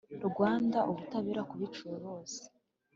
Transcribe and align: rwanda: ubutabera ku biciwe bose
rwanda: 0.29 0.77
ubutabera 0.89 1.41
ku 1.49 1.53
biciwe 1.61 1.95
bose 2.05 2.39